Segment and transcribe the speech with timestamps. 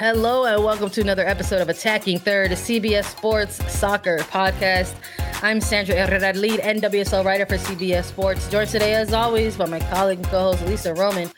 [0.00, 4.94] Hello and welcome to another episode of Attacking Third, a CBS Sports Soccer podcast.
[5.42, 8.48] I'm Sandra Herrera, lead NWSL writer for CBS Sports.
[8.48, 11.30] Joined today, as always, by my colleague and co-host Lisa Roman,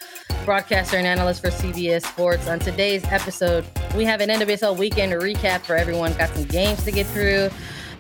[0.45, 2.47] broadcaster and analyst for CBS Sports.
[2.47, 3.65] On today's episode,
[3.97, 6.13] we have an NWSL weekend recap for everyone.
[6.13, 7.51] Got some games to get through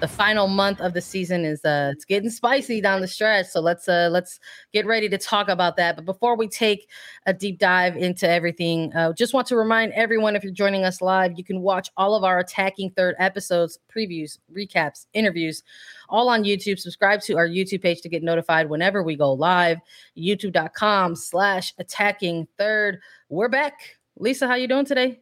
[0.03, 3.47] the final month of the season is uh it's getting spicy down the stretch.
[3.47, 4.41] So let's uh let's
[4.73, 5.95] get ready to talk about that.
[5.95, 6.91] But before we take
[7.27, 11.01] a deep dive into everything, uh, just want to remind everyone if you're joining us
[11.01, 15.63] live, you can watch all of our attacking third episodes, previews, recaps, interviews,
[16.09, 16.81] all on YouTube.
[16.81, 19.79] Subscribe to our YouTube page to get notified whenever we go live.
[20.19, 22.99] YouTube.com slash attacking third.
[23.29, 23.99] We're back.
[24.19, 25.21] Lisa, how you doing today?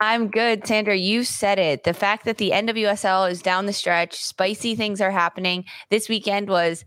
[0.00, 0.96] I'm good, Sandra.
[0.96, 1.84] You said it.
[1.84, 5.64] The fact that the NWSL is down the stretch, spicy things are happening.
[5.90, 6.84] This weekend was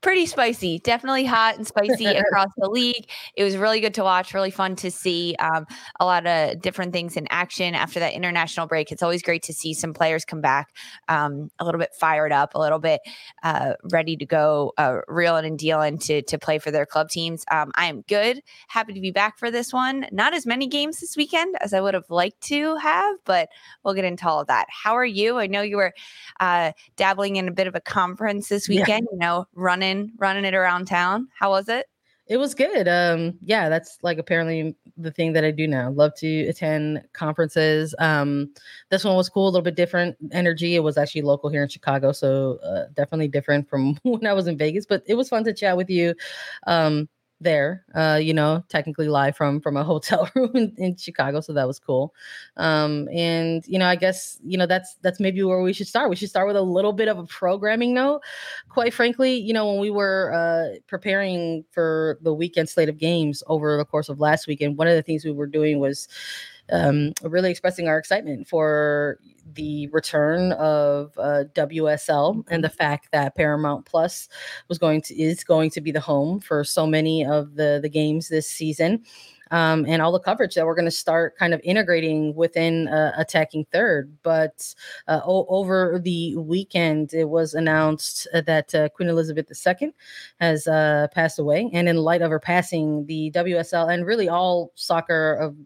[0.00, 3.08] pretty spicy, definitely hot and spicy across the league.
[3.34, 5.66] It was really good to watch, really fun to see um,
[5.98, 8.90] a lot of different things in action after that international break.
[8.90, 10.74] It's always great to see some players come back
[11.08, 13.00] um, a little bit fired up, a little bit
[13.42, 17.44] uh, ready to go, uh, reeling and dealing to, to play for their club teams.
[17.50, 20.06] Um, I am good, happy to be back for this one.
[20.12, 23.48] Not as many games this weekend as I would have liked to have, but
[23.84, 24.66] we'll get into all of that.
[24.70, 25.38] How are you?
[25.38, 25.92] I know you were
[26.40, 29.14] uh, dabbling in a bit of a conference this weekend, yeah.
[29.14, 31.28] you know, running running running it around town.
[31.38, 31.86] How was it?
[32.26, 32.86] It was good.
[32.86, 35.90] Um, yeah, that's like apparently the thing that I do now.
[35.90, 37.92] Love to attend conferences.
[37.98, 38.54] Um,
[38.88, 40.76] this one was cool, a little bit different energy.
[40.76, 44.46] It was actually local here in Chicago, so uh, definitely different from when I was
[44.46, 44.86] in Vegas.
[44.86, 46.14] But it was fun to chat with you.
[46.68, 47.08] Um,
[47.40, 51.52] there uh you know technically live from from a hotel room in, in, chicago so
[51.52, 52.14] that was cool.
[52.56, 56.10] Um and you know i guess you know that's that's maybe where we should start.
[56.10, 58.20] We should start with a little bit of a programming note.
[58.68, 63.42] Quite frankly you know when we were uh preparing for the weekend slate of games
[63.46, 66.08] over the course of last weekend one of the things we were doing was
[66.72, 69.18] um, really expressing our excitement for
[69.54, 74.28] the return of uh, WSL and the fact that Paramount Plus
[74.68, 77.88] was going to is going to be the home for so many of the the
[77.88, 79.04] games this season.
[79.52, 83.12] Um, and all the coverage that we're going to start kind of integrating within uh,
[83.16, 84.16] attacking third.
[84.22, 84.74] But
[85.08, 89.92] uh, o- over the weekend, it was announced that uh, Queen Elizabeth II
[90.38, 91.68] has uh, passed away.
[91.72, 95.56] And in light of her passing, the WSL and really all soccer of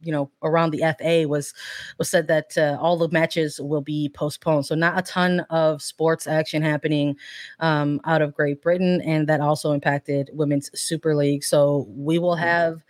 [0.00, 1.54] you know around the FA was
[1.98, 4.66] was said that uh, all the matches will be postponed.
[4.66, 7.16] So not a ton of sports action happening
[7.60, 11.44] um, out of Great Britain, and that also impacted Women's Super League.
[11.44, 12.44] So we will mm-hmm.
[12.44, 12.82] have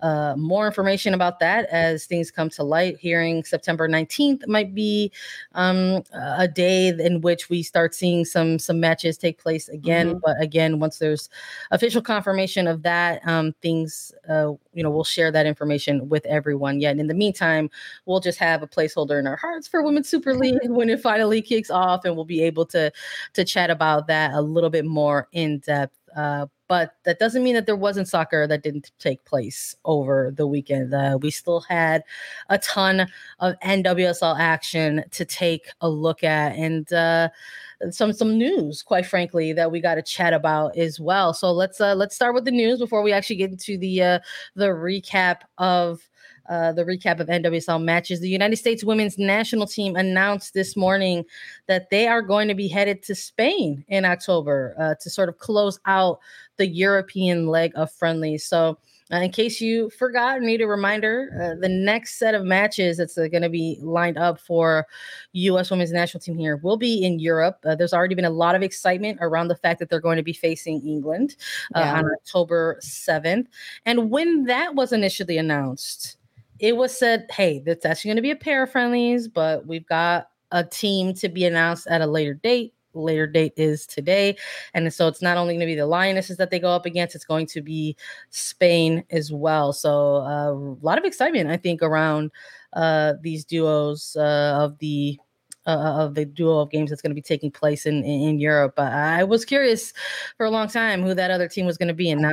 [0.00, 2.98] uh, more information about that as things come to light.
[2.98, 5.12] Hearing September 19th might be
[5.54, 10.10] um, a day in which we start seeing some some matches take place again.
[10.10, 10.18] Mm-hmm.
[10.24, 11.28] But again, once there's
[11.70, 16.80] official confirmation of that, um, things uh, you know we'll share that information with everyone.
[16.80, 17.70] Yet in the meantime,
[18.04, 21.42] we'll just have a placeholder in our hearts for Women's Super League when it finally
[21.42, 22.92] kicks off, and we'll be able to
[23.32, 25.96] to chat about that a little bit more in depth.
[26.14, 30.46] Uh, but that doesn't mean that there wasn't soccer that didn't take place over the
[30.46, 30.92] weekend.
[30.92, 32.02] Uh, we still had
[32.48, 33.06] a ton
[33.38, 37.28] of NWSL action to take a look at, and uh,
[37.90, 41.34] some some news, quite frankly, that we got to chat about as well.
[41.34, 44.18] So let's uh, let's start with the news before we actually get into the uh,
[44.54, 46.00] the recap of
[46.48, 48.20] uh, the recap of NWSL matches.
[48.20, 51.24] The United States women's national team announced this morning
[51.66, 55.38] that they are going to be headed to Spain in October uh, to sort of
[55.38, 56.20] close out
[56.56, 58.44] the European leg of friendlies.
[58.44, 58.78] So,
[59.12, 63.16] uh, in case you forgot, need a reminder uh, the next set of matches that's
[63.16, 64.84] uh, going to be lined up for
[65.32, 65.70] U.S.
[65.70, 67.58] women's national team here will be in Europe.
[67.64, 70.24] Uh, there's already been a lot of excitement around the fact that they're going to
[70.24, 71.36] be facing England
[71.76, 71.98] uh, yeah.
[71.98, 73.46] on October 7th.
[73.84, 76.16] And when that was initially announced,
[76.58, 79.86] it was said, hey, that's actually going to be a pair of friendlies, but we've
[79.86, 82.74] got a team to be announced at a later date.
[82.96, 84.36] Later date is today.
[84.74, 87.14] And so it's not only going to be the Lionesses that they go up against,
[87.14, 87.96] it's going to be
[88.30, 89.72] Spain as well.
[89.72, 92.30] So uh, a lot of excitement, I think, around
[92.72, 95.18] uh, these duos uh, of the
[95.66, 98.38] uh, of the duo of games that's going to be taking place in, in, in
[98.38, 98.78] Europe.
[98.78, 99.92] I was curious
[100.36, 102.30] for a long time who that other team was going to be, and now,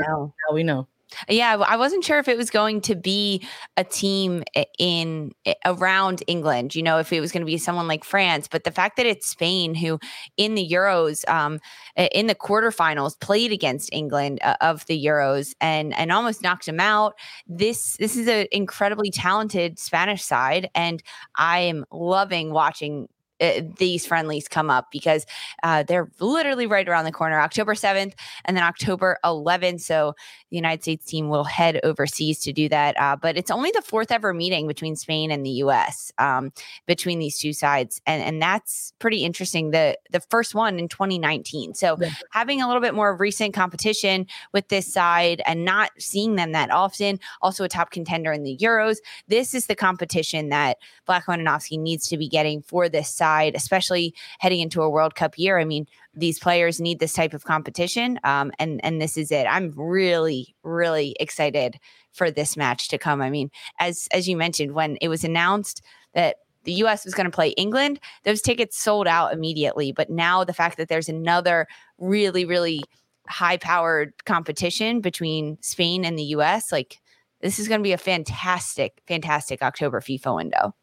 [0.48, 0.88] now we know.
[1.30, 3.45] Yeah, I wasn't sure if it was going to be
[3.77, 4.44] a team
[4.80, 5.31] in
[5.65, 8.71] around England, you know, if it was going to be someone like France, but the
[8.71, 10.00] fact that it's Spain who
[10.38, 11.60] in the Euros um
[11.95, 16.80] in the quarterfinals played against England uh, of the Euros and and almost knocked them
[16.80, 17.13] out.
[17.48, 21.01] This this is an incredibly talented Spanish side and
[21.38, 23.07] I am loving watching
[23.44, 25.25] uh, these friendlies come up because
[25.63, 28.13] uh, they're literally right around the corner october 7th
[28.45, 30.16] and then october 11th so
[30.50, 33.81] the united states team will head overseas to do that uh, but it's only the
[33.81, 36.51] fourth ever meeting between spain and the us um,
[36.86, 41.74] between these two sides and, and that's pretty interesting the the first one in 2019
[41.74, 42.10] so yeah.
[42.31, 46.72] having a little bit more recent competition with this side and not seeing them that
[46.72, 48.98] often also a top contender in the euros
[49.28, 53.56] this is the competition that Vlatko Andonovski needs to be getting for this side side,
[53.56, 55.59] especially heading into a World Cup year.
[55.59, 59.45] I mean, these players need this type of competition, um, and and this is it.
[59.50, 61.80] I'm really, really excited
[62.12, 63.21] for this match to come.
[63.21, 63.50] I mean,
[63.80, 65.81] as as you mentioned, when it was announced
[66.13, 69.91] that the US was going to play England, those tickets sold out immediately.
[69.91, 72.83] But now the fact that there's another really, really
[73.27, 77.01] high powered competition between Spain and the US, like
[77.41, 80.74] this is going to be a fantastic, fantastic October FIFA window.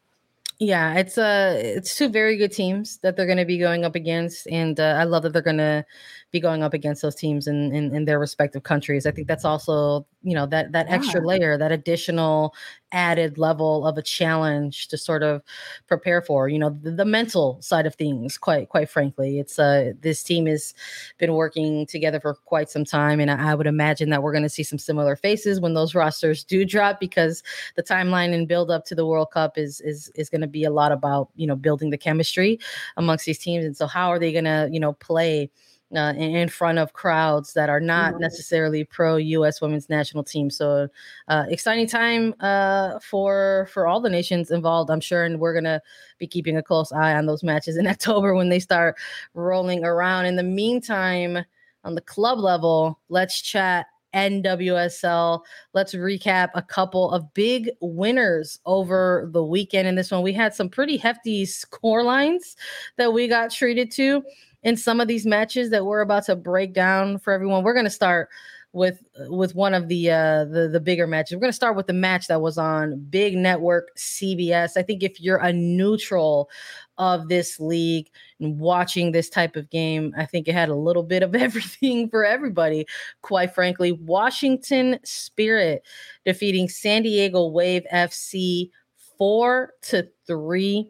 [0.63, 3.95] Yeah, it's uh it's two very good teams that they're going to be going up
[3.95, 5.83] against, and uh, I love that they're going to
[6.31, 9.05] be going up against those teams in, in, in their respective countries.
[9.05, 10.95] I think that's also you know that that yeah.
[10.95, 12.53] extra layer, that additional
[12.93, 15.41] added level of a challenge to sort of
[15.87, 16.47] prepare for.
[16.47, 18.37] You know, the, the mental side of things.
[18.37, 20.73] Quite quite frankly, it's uh this team has
[21.17, 24.43] been working together for quite some time, and I, I would imagine that we're going
[24.43, 27.43] to see some similar faces when those rosters do drop because
[27.75, 30.63] the timeline and build up to the World Cup is is is going to be
[30.63, 32.59] a lot about you know building the chemistry
[32.95, 35.49] amongst these teams, and so how are they going to you know play
[35.95, 38.21] uh, in front of crowds that are not mm-hmm.
[38.21, 39.61] necessarily pro U.S.
[39.61, 40.49] Women's National Team.
[40.49, 40.87] So,
[41.27, 45.81] uh, exciting time uh, for for all the nations involved, I'm sure, and we're gonna
[46.17, 48.97] be keeping a close eye on those matches in October when they start
[49.33, 50.25] rolling around.
[50.25, 51.43] In the meantime,
[51.83, 55.41] on the club level, let's chat NWSL.
[55.73, 59.87] Let's recap a couple of big winners over the weekend.
[59.87, 62.55] In this one, we had some pretty hefty score lines
[62.97, 64.23] that we got treated to
[64.63, 67.63] in some of these matches that we're about to break down for everyone.
[67.63, 68.29] We're going to start
[68.73, 71.35] with with one of the uh the the bigger matches.
[71.35, 74.77] We're going to start with the match that was on Big Network CBS.
[74.77, 76.49] I think if you're a neutral
[76.97, 81.03] of this league and watching this type of game, I think it had a little
[81.03, 82.85] bit of everything for everybody.
[83.21, 85.83] Quite frankly, Washington Spirit
[86.23, 88.69] defeating San Diego Wave FC
[89.17, 90.89] 4 to 3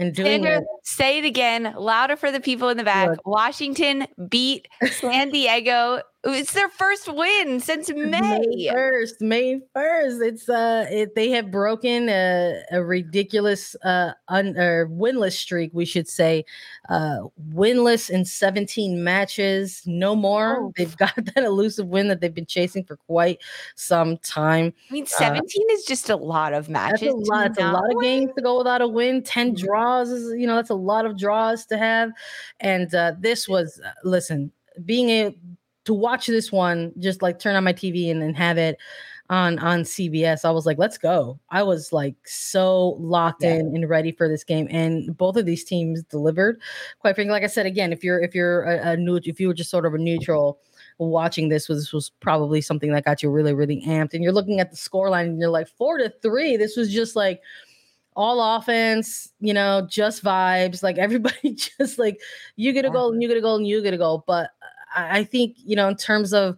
[0.00, 0.64] and doing Sandra, it.
[0.82, 3.24] Say it again, louder for the people in the back.
[3.26, 8.68] Washington beat San Diego it's their first win since May.
[8.70, 10.20] first, May first.
[10.20, 15.86] It's uh, it, they have broken a, a ridiculous uh, un, or winless streak, we
[15.86, 16.44] should say,
[16.90, 20.58] uh, winless in 17 matches, no more.
[20.60, 20.72] Oh.
[20.76, 23.38] They've got that elusive win that they've been chasing for quite
[23.76, 24.74] some time.
[24.90, 27.00] I mean, uh, 17 uh, is just a lot of matches.
[27.00, 27.46] That's a lot.
[27.46, 27.96] It's a lot win.
[27.96, 29.22] of games to go without a win.
[29.22, 29.66] 10 mm-hmm.
[29.66, 32.10] draws is, you know, that's a lot of draws to have.
[32.60, 34.52] And uh, this was, uh, listen,
[34.84, 35.34] being a
[35.84, 38.78] to watch this one, just like turn on my TV and, then have it
[39.30, 40.44] on on CBS.
[40.44, 41.38] I was like, let's go.
[41.50, 43.54] I was like so locked yeah.
[43.54, 46.60] in and ready for this game, and both of these teams delivered.
[46.98, 49.48] Quite frankly, like I said again, if you're if you're a, a new if you
[49.48, 50.60] were just sort of a neutral
[50.98, 54.14] watching this was this was probably something that got you really really amped.
[54.14, 56.56] And you're looking at the scoreline and you're like four to three.
[56.56, 57.40] This was just like
[58.16, 60.82] all offense, you know, just vibes.
[60.82, 62.20] Like everybody just like
[62.56, 64.24] you get a goal and you get a goal and you get a goal.
[64.26, 64.50] But
[64.94, 66.56] I think, you know, in terms of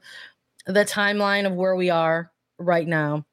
[0.66, 3.26] the timeline of where we are right now,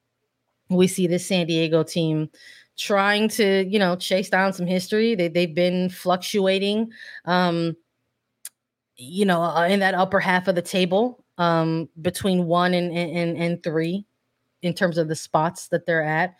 [0.69, 2.29] we see this San Diego team
[2.77, 5.15] trying to, you know, chase down some history.
[5.15, 6.91] They they've been fluctuating
[7.25, 7.75] um
[9.01, 13.37] you know, uh, in that upper half of the table um between 1 and and
[13.37, 14.05] and 3
[14.61, 16.35] in terms of the spots that they're at.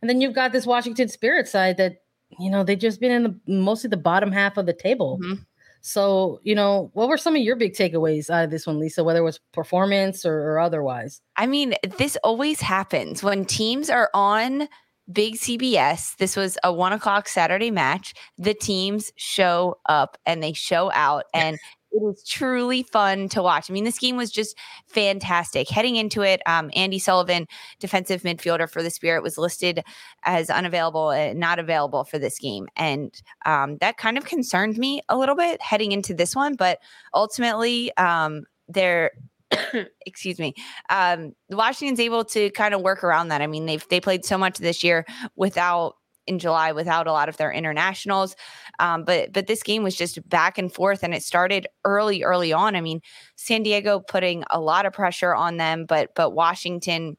[0.00, 2.02] And then you've got this Washington Spirit side that,
[2.38, 5.18] you know, they've just been in the mostly the bottom half of the table.
[5.22, 5.42] Mm-hmm.
[5.86, 9.04] So, you know, what were some of your big takeaways out of this one, Lisa,
[9.04, 11.20] whether it was performance or, or otherwise?
[11.36, 14.66] I mean, this always happens when teams are on
[15.12, 16.16] big CBS.
[16.16, 18.14] This was a one o'clock Saturday match.
[18.38, 21.24] The teams show up and they show out.
[21.34, 21.58] And
[21.94, 23.70] it was truly fun to watch.
[23.70, 24.58] I mean, this game was just
[24.88, 25.70] fantastic.
[25.70, 27.46] Heading into it, um, Andi Sullivan,
[27.78, 29.80] defensive midfielder for the Spirit, was listed
[30.24, 35.02] as unavailable, uh, not available for this game, and um, that kind of concerned me
[35.08, 36.56] a little bit heading into this one.
[36.56, 36.80] But
[37.14, 39.12] ultimately, um, they're
[40.06, 40.54] excuse me
[40.88, 44.38] um washington's able to kind of work around that i mean they've they played so
[44.38, 45.04] much this year
[45.36, 48.36] without in July without a lot of their internationals.
[48.78, 52.52] Um, but but this game was just back and forth, and it started early, early
[52.52, 52.76] on.
[52.76, 53.00] I mean,
[53.36, 57.16] San Diego putting a lot of pressure on them, but but Washington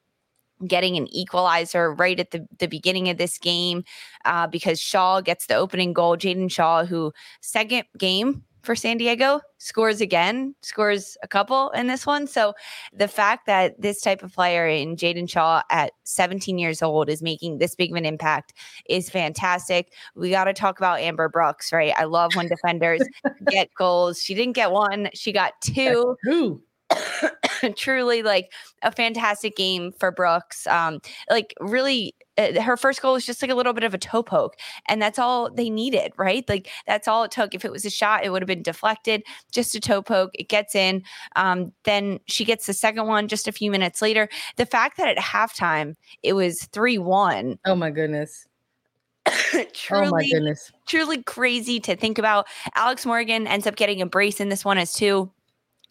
[0.65, 3.83] getting an equalizer right at the, the beginning of this game
[4.23, 6.15] uh, because Shaw gets the opening goal.
[6.17, 12.05] Jaedyn Shaw, who second game for San Diego, scores again, scores a couple in this
[12.05, 12.27] one.
[12.27, 12.53] So
[12.91, 17.21] the fact that this type of player in Jaedyn Shaw at 17 years old is
[17.21, 18.53] making this big of an impact
[18.89, 19.93] is fantastic.
[20.15, 21.93] We got to talk about Amber Brooks, right?
[21.97, 23.01] I love when defenders
[23.49, 24.21] get goals.
[24.21, 26.15] She didn't get one, she got two.
[26.23, 26.61] Who?
[27.75, 28.51] truly like
[28.83, 30.67] a fantastic game for Brooks.
[30.67, 33.97] Um, like really uh, her first goal was just like a little bit of a
[33.97, 34.55] toe poke
[34.87, 36.47] and that's all they needed right?
[36.49, 37.53] Like that's all it took.
[37.53, 40.49] If it was a shot it would have been deflected just a toe poke it
[40.49, 41.03] gets in
[41.35, 44.29] um, then she gets the second one just a few minutes later.
[44.57, 48.47] The fact that at halftime it was 3-1 oh my goodness.
[49.73, 50.71] Truly, oh my goodness.
[50.87, 52.47] truly crazy to think about.
[52.75, 55.31] Alex morgan ends up getting a brace in this one as two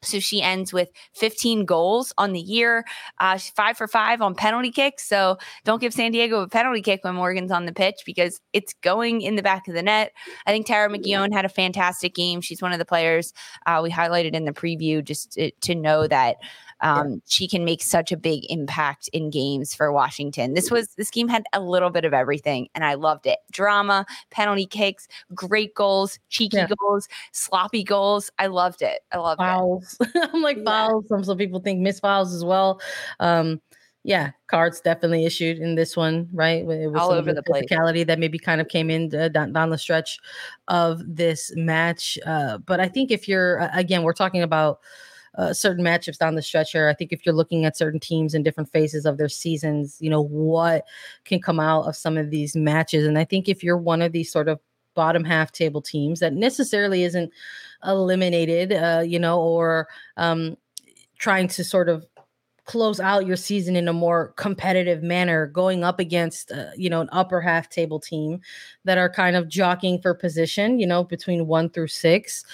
[0.04, 2.84] so she ends with 15 goals on the year.
[3.18, 5.06] Uh, five for five on penalty kicks.
[5.08, 8.74] So don't give San Diego a penalty kick when Morgan's on the pitch because it's
[8.82, 10.12] going in the back of the net.
[10.46, 12.40] I think Tara McKeown had a fantastic game.
[12.40, 13.32] She's one of the players
[13.66, 16.36] uh, we highlighted in the preview just to, to know that
[16.80, 20.54] um, she can make such a big impact in games for Washington.
[20.54, 23.38] This was this game had a little bit of everything, and I loved it.
[23.52, 26.68] Drama, penalty kicks, great goals, cheeky yeah.
[26.80, 28.30] goals, sloppy goals.
[28.38, 29.00] I loved it.
[29.12, 29.96] I loved fouls.
[30.00, 30.30] it.
[30.34, 30.64] I'm like yeah.
[30.64, 31.08] fouls.
[31.08, 32.80] Some some people think miss fouls as well.
[33.20, 33.60] Um,
[34.06, 36.60] yeah, cards definitely issued in this one, right?
[36.60, 38.06] It was all over the physicality place.
[38.08, 40.18] that maybe kind of came in uh, down, down, the stretch
[40.68, 42.18] of this match.
[42.26, 44.80] Uh, but I think if you're again, we're talking about
[45.36, 46.88] uh, certain matchups down the stretch here.
[46.88, 50.10] I think if you're looking at certain teams in different phases of their seasons, you
[50.10, 50.84] know, what
[51.24, 53.06] can come out of some of these matches.
[53.06, 54.60] And I think if you're one of these sort of
[54.94, 57.32] bottom half table teams that necessarily isn't
[57.84, 60.56] eliminated, uh, you know, or um,
[61.18, 62.06] trying to sort of
[62.64, 67.02] close out your season in a more competitive manner going up against uh, you know
[67.02, 68.40] an upper half table team
[68.84, 72.44] that are kind of jockeying for position you know between 1 through 6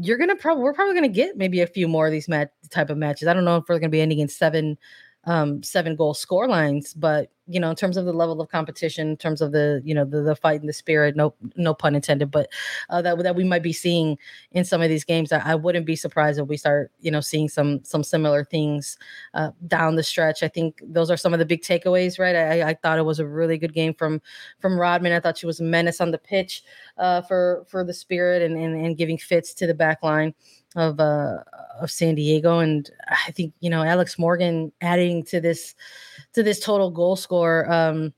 [0.00, 2.28] you're gonna probably we're probably gonna get maybe a few more of these
[2.70, 3.28] type of matches.
[3.28, 4.78] I don't know if we're gonna be ending in seven
[5.24, 9.10] um seven goal score lines, but you know, in terms of the level of competition,
[9.10, 11.94] in terms of the you know the the fight and the spirit, no no pun
[11.94, 12.48] intended, but
[12.88, 14.16] uh, that that we might be seeing
[14.52, 17.20] in some of these games, I, I, wouldn't be surprised if we start you know
[17.20, 18.96] seeing some some similar things
[19.34, 20.42] uh, down the stretch.
[20.42, 22.36] I think those are some of the big takeaways, right?
[22.36, 24.22] I, I thought it was a really good game from
[24.60, 25.12] from Rodman.
[25.12, 26.62] I thought she was a menace on the pitch
[26.98, 30.34] uh, for for the spirit and, and and giving fits to the back line
[30.76, 31.38] of uh
[31.80, 35.74] of San Diego and I think you know Alex Morgan adding to this
[36.34, 38.12] to this total goal score um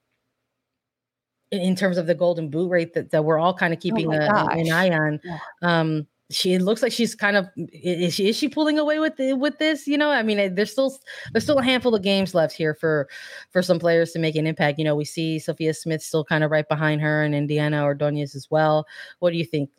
[1.51, 4.13] in terms of the golden boot rate that, that we're all kind of oh keeping
[4.13, 5.21] oh a, an eye on.
[5.25, 5.39] Yeah.
[5.63, 9.17] um she it looks like she's kind of is she is she pulling away with
[9.17, 9.87] the, with this?
[9.87, 10.97] You know i mean there's still
[11.33, 13.09] there's still a handful of games left here for
[13.51, 14.79] for some players to make an impact.
[14.79, 18.35] You know we see sophia smith still kind of right behind her and indiana ordonez
[18.35, 18.87] as well.
[19.19, 19.71] What do you think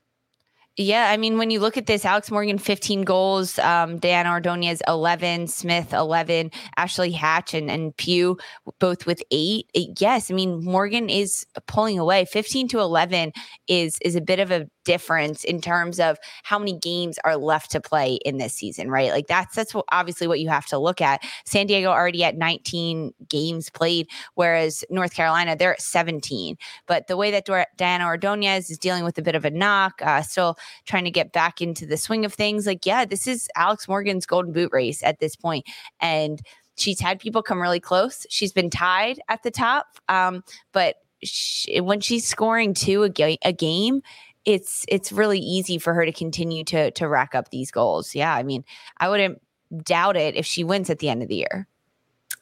[0.77, 4.81] yeah, I mean, when you look at this, Alex Morgan, 15 goals, um, Diana Ordonez,
[4.87, 8.37] 11, Smith, 11, Ashley Hatch, and, and Pugh,
[8.79, 9.69] both with eight.
[9.73, 12.25] It, yes, I mean, Morgan is pulling away.
[12.25, 13.31] 15 to 11
[13.69, 17.71] is is a bit of a difference in terms of how many games are left
[17.71, 19.11] to play in this season, right?
[19.11, 21.21] Like that's that's what, obviously what you have to look at.
[21.43, 26.57] San Diego already at 19 games played, whereas North Carolina they're at 17.
[26.87, 30.21] But the way that Diana Ordonez is dealing with a bit of a knock, uh,
[30.21, 33.87] still trying to get back into the swing of things, like yeah, this is Alex
[33.87, 35.65] Morgan's golden boot race at this point,
[35.99, 36.41] and
[36.77, 38.25] she's had people come really close.
[38.29, 43.39] She's been tied at the top, um, but she, when she's scoring two a, ga-
[43.43, 44.01] a game,
[44.45, 48.15] it's it's really easy for her to continue to to rack up these goals.
[48.15, 48.63] Yeah, I mean,
[48.97, 49.41] I wouldn't
[49.83, 51.67] doubt it if she wins at the end of the year.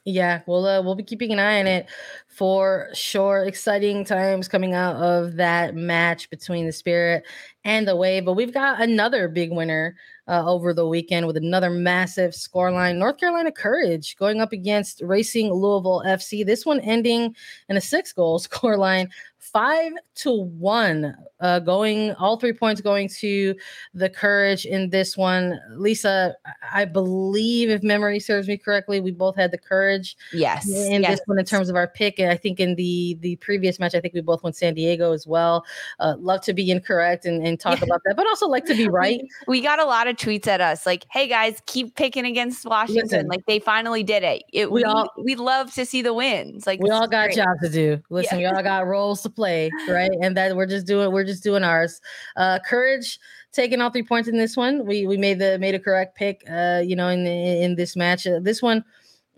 [0.06, 1.86] Yeah, we'll uh, we'll be keeping an eye on it
[2.28, 3.44] for sure.
[3.46, 7.24] Exciting times coming out of that match between the Spirit
[7.64, 8.26] and the Wave.
[8.26, 9.96] But we've got another big winner
[10.28, 12.96] uh, over the weekend with another massive scoreline.
[12.96, 16.44] North Carolina Courage going up against Racing Louisville FC.
[16.44, 17.34] This one ending
[17.70, 19.08] in a six goal scoreline
[19.52, 23.54] five to one, uh, going all three points going to
[23.92, 25.60] the courage in this one.
[25.76, 26.34] Lisa,
[26.72, 30.16] I believe, if memory serves me correctly, we both had the courage.
[30.32, 31.18] Yes, in yes.
[31.18, 33.94] this one in terms of our pick, and I think in the the previous match,
[33.94, 35.64] I think we both went San Diego as well.
[36.00, 38.88] Uh, love to be incorrect and, and talk about that, but also like to be
[38.94, 39.20] right.
[39.46, 42.64] We, we, got a lot of tweets at us like, "Hey guys, keep picking against
[42.64, 44.42] Washington." Listen, like they finally did it.
[44.52, 46.66] it we, we all we love to see the wins.
[46.66, 47.36] Like we all got great.
[47.36, 48.02] jobs to do.
[48.08, 48.50] Listen, yeah.
[48.50, 50.10] we all got roles to play, right?
[50.22, 52.00] And that we're just doing we're just doing ours.
[52.36, 53.18] Uh courage
[53.52, 54.86] taking all three points in this one.
[54.86, 58.26] We we made the made a correct pick uh you know in in this match.
[58.26, 58.84] Uh, this one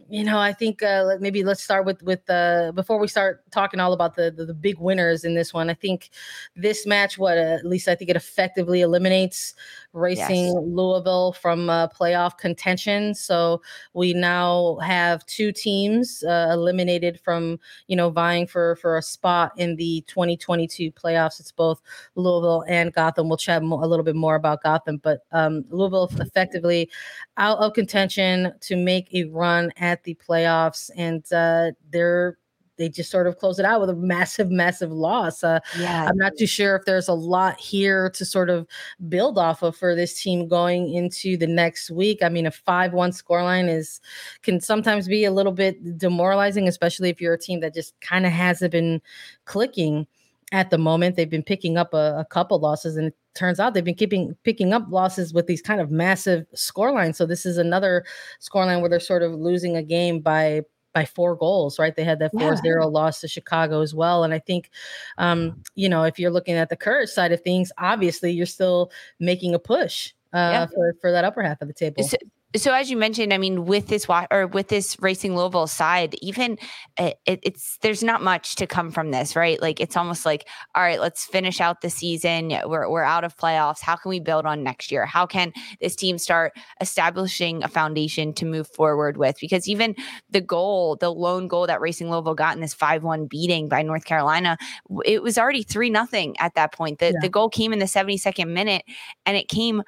[0.09, 3.81] you know, I think uh, maybe let's start with with uh, before we start talking
[3.81, 5.69] all about the, the, the big winners in this one.
[5.69, 6.11] I think
[6.55, 9.55] this match, what uh, at least I think it effectively eliminates
[9.97, 10.55] Racing yes.
[10.59, 13.15] Louisville from uh, playoff contention.
[13.15, 13.63] So
[13.95, 19.53] we now have two teams uh, eliminated from you know vying for for a spot
[19.57, 21.41] in the 2022 playoffs.
[21.41, 21.81] It's both
[22.15, 23.29] Louisville and Gotham.
[23.29, 26.91] We'll chat mo- a little bit more about Gotham, but um, Louisville effectively
[27.39, 32.37] out of contention to make a run at the playoffs, and uh, they're
[32.77, 35.43] they just sort of close it out with a massive, massive loss.
[35.43, 38.67] Uh, yeah, I'm not too sure if there's a lot here to sort of
[39.09, 42.23] build off of for this team going into the next week.
[42.23, 44.01] I mean, a five-one scoreline is
[44.43, 48.27] can sometimes be a little bit demoralizing, especially if you're a team that just kind
[48.27, 49.01] of hasn't been
[49.45, 50.07] clicking
[50.53, 51.17] at the moment.
[51.17, 54.37] They've been picking up a, a couple losses, and it turns out they've been keeping
[54.45, 57.17] picking up losses with these kind of massive scorelines.
[57.17, 58.05] So this is another
[58.41, 60.63] scoreline where they're sort of losing a game by
[60.97, 61.95] by four goals, right?
[61.95, 64.25] They had that 4 0 loss to Chicago as well.
[64.25, 64.71] And I think,
[65.19, 68.91] um, you know, if you're looking at the courage side of things, obviously you're still
[69.21, 70.67] making a push uh, yeah.
[70.75, 72.03] for, for that upper half of the table.
[72.03, 72.17] So,
[72.57, 76.59] so as you mentioned, I mean, with this or with this Racing Louisville side, even
[76.99, 79.61] uh, it, it's there's not much to come from this, right?
[79.61, 82.49] Like it's almost like, all right, let's finish out the season.
[82.67, 83.81] We're we're out of playoffs.
[83.81, 85.07] How can we build on next year?
[85.07, 89.37] How can this team start establishing a foundation to move forward with?
[89.41, 89.95] Because even
[90.31, 93.83] the goal, the lone goal that Racing Louisville got in this five one beating by
[93.83, 94.57] North Carolina,
[95.05, 96.99] it was already three nothing at that point.
[96.99, 97.21] The yeah.
[97.21, 98.85] the goal came in the 72nd minute,
[99.25, 99.83] and it came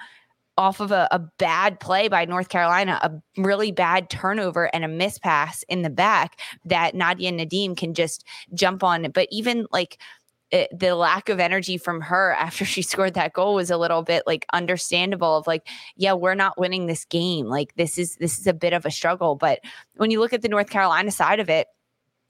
[0.59, 4.89] off of a, a, bad play by North Carolina, a really bad turnover and a
[4.89, 9.11] miss pass in the back that Nadia Nadim can just jump on.
[9.13, 9.99] But even like
[10.51, 14.03] it, the lack of energy from her after she scored that goal was a little
[14.03, 17.47] bit like understandable of like yeah we're not winning this game.
[17.47, 19.37] Like this is this is a bit of a struggle.
[19.37, 19.61] But
[19.97, 21.69] when you look at the north carolina side of it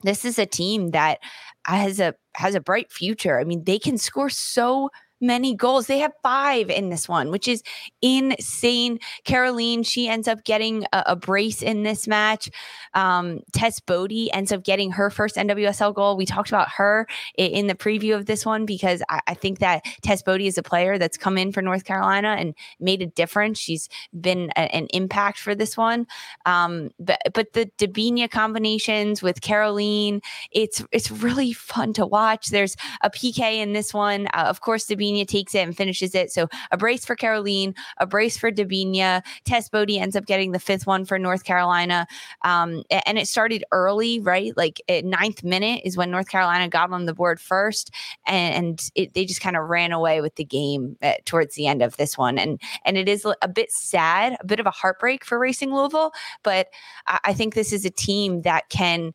[0.03, 1.19] this is a team that
[1.67, 3.41] has a has a bright future.
[3.41, 5.87] I mean they can score so many goals.
[5.87, 7.62] They have five in this one, which is
[8.02, 8.98] insane.
[9.24, 12.50] Kerolin, she ends up getting a, a brace in this match.
[12.94, 16.16] Um, Tess Boade ends up getting her first NWSL goal.
[16.16, 19.59] We talked about her in, in the preview of this one because I, I, think
[19.61, 23.07] that Tess Boade is a player that's come in for North Carolina and made a
[23.07, 23.59] difference.
[23.59, 26.07] She's been a, an impact for this one.
[26.46, 32.48] Um, but but the Debinha combinations with Kerolin, it's it's really fun to watch.
[32.48, 34.26] There's a PK in this one.
[34.28, 36.31] Uh, of course, Debinha Takes it and finishes it.
[36.31, 39.23] So a brace for Kerolin, a brace for Debinha.
[39.44, 42.07] Tess Boade ends up getting the fifth one for North Carolina.
[42.42, 44.57] Um, and it started early, right?
[44.57, 47.90] Like at ninth minute is when North Carolina got on the board first,
[48.27, 51.66] and it, they just kind of ran away with the game at, uh, towards the
[51.66, 52.38] end of this one.
[52.38, 56.12] And and it is a bit sad, a bit of a heartbreak for Racing Louisville,
[56.42, 56.68] but
[57.07, 59.12] I, I think this is a team that can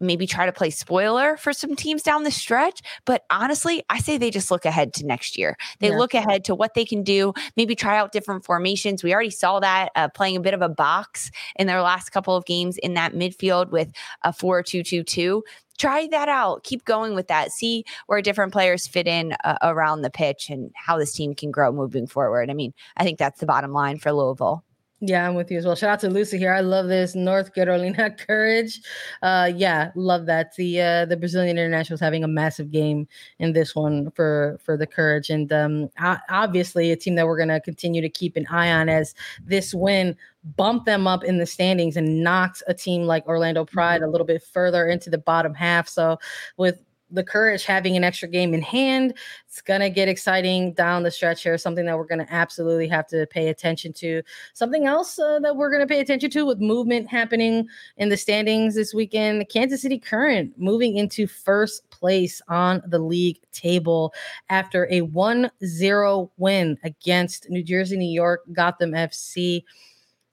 [0.00, 2.80] maybe try to play spoiler for some teams down the stretch.
[3.04, 5.56] But honestly, I say they just look ahead to next year.
[5.80, 5.96] They yeah.
[5.96, 9.02] look ahead to what they can do, maybe try out different formations.
[9.02, 12.36] We already saw that uh, playing a bit of a box in their last couple
[12.36, 15.44] of games in that midfield with a 4 2 2 2
[15.78, 16.64] try that out.
[16.64, 17.52] Keep going with that.
[17.52, 21.50] See where different players fit in uh, around the pitch and how this team can
[21.50, 22.50] grow moving forward.
[22.50, 24.64] I mean, I think that's the bottom line for Louisville.
[25.00, 25.76] Yeah, I'm with you as well.
[25.76, 26.52] Shout out to Lucy here.
[26.52, 28.80] I love this North Carolina courage.
[29.22, 30.56] Uh, yeah, love that.
[30.56, 33.06] The uh, the Brazilian international is having a massive game
[33.38, 35.88] in this one for for the courage, and um,
[36.28, 40.16] obviously a team that we're gonna continue to keep an eye on as this win
[40.56, 44.26] bump them up in the standings and knocks a team like Orlando Pride a little
[44.26, 45.88] bit further into the bottom half.
[45.88, 46.18] So
[46.56, 49.14] with the courage having an extra game in hand.
[49.46, 51.56] It's going to get exciting down the stretch here.
[51.58, 54.22] Something that we're going to absolutely have to pay attention to.
[54.54, 57.66] Something else uh, that we're going to pay attention to with movement happening
[57.96, 59.48] in the standings this weekend.
[59.48, 64.12] Kansas City Current moving into first place on the league table
[64.50, 69.64] after a 1 0 win against New Jersey, New York, Gotham FC.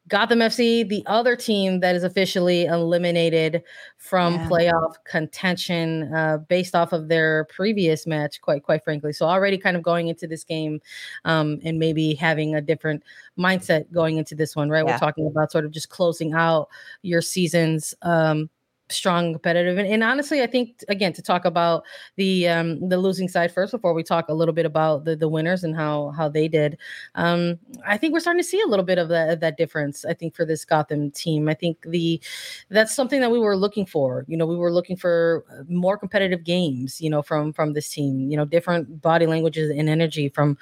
[0.07, 3.63] Gotham FC, the other team that is officially eliminated
[3.97, 4.47] from yeah.
[4.47, 9.13] playoff contention, uh, based off of their previous match, quite quite frankly.
[9.13, 10.79] So already kind of going into this game,
[11.25, 13.03] um, and maybe having a different
[13.37, 14.85] mindset going into this one, right?
[14.85, 14.93] Yeah.
[14.93, 16.69] We're talking about sort of just closing out
[17.01, 18.49] your seasons um,
[18.95, 21.83] strong competitive and, and, honestly i think again to talk about
[22.15, 25.27] the um the losing side first before we talk a little bit about the the
[25.27, 26.77] winners and how how they did
[27.15, 30.13] um i think we're starting to see a little bit of that that difference i
[30.13, 31.49] think for this gotham team.
[31.49, 32.21] I think the
[32.69, 35.97] that's something that we were looking for you know we were looking for uh, more
[35.97, 40.29] competitive games you know from from this team you know different body languages and energy
[40.29, 40.57] from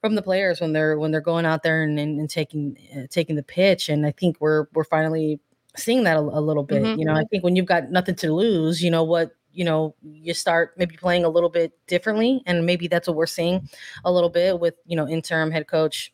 [0.00, 3.06] from the players when they're when they're going out there and, and, and taking uh,
[3.10, 5.38] taking the pitch and i think we're we're finally
[5.76, 6.82] seeing that a, a little bit.
[6.82, 6.98] Mm-hmm.
[6.98, 9.94] You know, I think when you've got nothing to lose, you know what you know
[10.02, 13.68] you start maybe playing a little bit differently and maybe that's what we're seeing
[14.04, 16.12] a little bit with you know interim head coach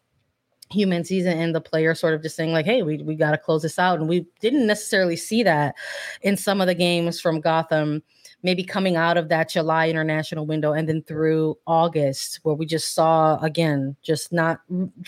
[0.70, 3.38] Hue Menzies and the player sort of just saying like hey we, we got to
[3.38, 5.74] close this out and we didn't necessarily see that
[6.22, 8.02] in some of the games from gotham
[8.46, 12.94] maybe coming out of that July international window and then through August, where we just
[12.94, 14.60] saw again, just not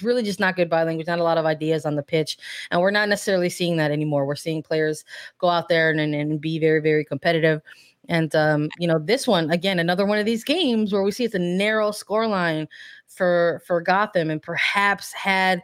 [0.03, 2.37] really just not good body language, not a lot of ideas on the pitch.
[2.72, 4.27] And we're not necessarily seeing that anymore.
[4.27, 5.05] We're seeing players
[5.38, 7.62] go out there and, and be very, very competitive.
[8.09, 11.24] And um, you know, this one again, another one of these games where we see
[11.24, 12.66] it's a narrow score line
[13.07, 15.62] for for Gotham, and perhaps had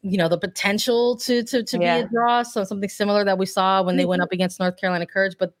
[0.00, 1.98] you know the potential to to to yeah.
[1.98, 2.42] be a draw.
[2.42, 4.24] So something similar that we saw when they went mm-hmm.
[4.24, 5.52] up against North Carolina Courage, but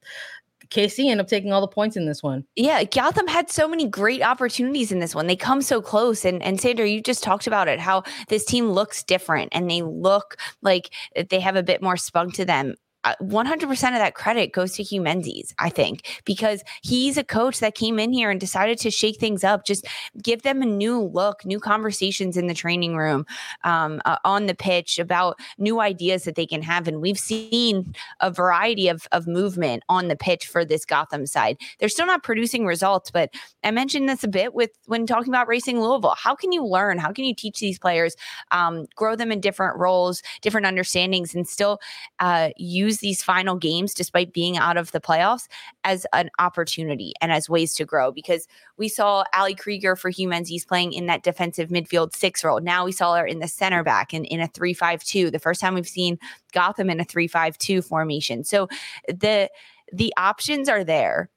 [0.70, 2.44] KC end up taking all the points in this one.
[2.56, 5.26] Yeah, Gotham had so many great opportunities in this one.
[5.26, 6.24] They come so close.
[6.24, 9.82] And and Sandra, you just talked about it, how this team looks different and they
[9.82, 10.90] look like
[11.30, 12.74] they have a bit more spunk to them.
[13.04, 17.74] 100% of that credit goes to Hue Menzies, I think, because he's a coach that
[17.74, 19.86] came in here and decided to shake things up, just
[20.22, 23.26] give them a new look, new conversations in the training room,
[23.64, 26.88] um, uh, on the pitch about new ideas that they can have.
[26.88, 31.58] And we've seen a variety of, of movement on the pitch for this Gotham side.
[31.78, 35.48] They're still not producing results, but I mentioned this a bit with when talking about
[35.48, 36.16] racing Louisville.
[36.16, 36.98] How can you learn?
[36.98, 38.16] How can you teach these players,
[38.50, 41.80] um, grow them in different roles, different understandings, and still
[42.20, 45.48] uh, use use these final games, despite being out of the playoffs,
[45.84, 48.12] as an opportunity and as ways to grow.
[48.12, 52.60] Because we saw Ali Krieger for Hue Menzies playing in that defensive midfield six role.
[52.60, 55.30] Now we saw her in the center back and in a three five two.
[55.30, 56.18] The first time we've seen
[56.52, 58.44] Gotham in a three five two formation.
[58.44, 58.68] So
[59.08, 59.50] the
[59.92, 61.30] the options are there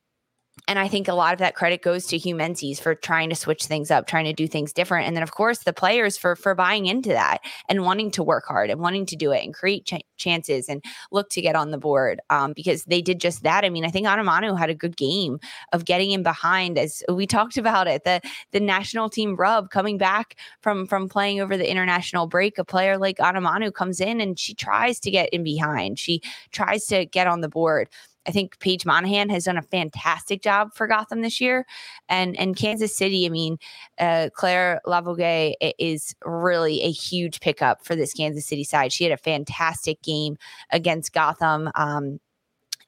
[0.68, 3.36] and I think a lot of that credit goes to Hue Menzies for trying to
[3.36, 5.08] switch things up, trying to do things different.
[5.08, 7.40] And then, of course, the players for for buying into that
[7.70, 10.84] and wanting to work hard and wanting to do it and create ch- chances and
[11.12, 13.64] look to get on the board um, because they did just that.
[13.64, 15.40] I mean, I think Onumonu had a good game
[15.74, 18.04] of getting in behind as we talked about it.
[18.04, 22.58] The the national team rub coming back from from playing over the international break.
[22.58, 26.00] A player like Onumonu comes in and she tries to get in behind.
[26.00, 27.90] She tries to get on the board.
[28.28, 31.66] I think Paige Monaghan has done a fantastic job for Gotham this year,
[32.10, 33.26] and and Kansas City.
[33.26, 33.58] I mean,
[34.00, 38.92] uh, Claire Lavogez is really a huge pickup for this Kansas City side.
[38.92, 40.38] She had a fantastic game
[40.72, 41.70] against Gotham.
[41.76, 42.20] Um,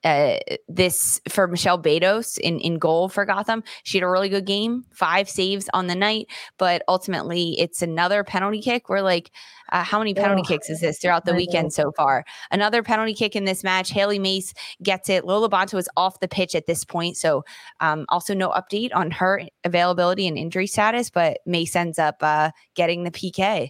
[0.04, 3.64] uh, this for Michelle Betos in, in goal for Gotham.
[3.84, 8.24] She had a really good game, five saves on the night, but ultimately it's another
[8.24, 8.90] penalty kick.
[8.90, 9.32] We're like,
[9.72, 12.26] uh, how many penalty oh, kicks is this throughout the weekend so far?
[12.52, 13.92] Another penalty kick in this match.
[13.92, 15.26] Hailie Mace gets it.
[15.26, 17.18] Lo LaBonta is off the pitch at this point.
[17.18, 17.44] So
[17.80, 22.52] um, also no update on her availability and injury status, but Mace ends up uh,
[22.76, 23.70] getting the PK.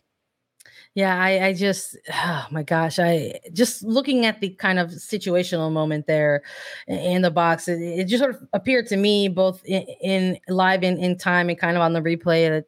[0.99, 5.71] Yeah, I, I just, oh my gosh, I just looking at the kind of situational
[5.71, 6.43] moment there
[6.87, 10.83] in the box, it, it just sort of appeared to me both in, in live
[10.83, 12.65] in, in time and kind of on the replay that